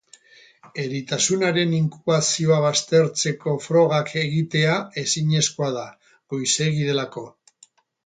[0.83, 5.89] Eritasunaren inkubazioa baztertzeko frogak egitea ezinezkoa da,
[6.35, 7.29] goizegi delako.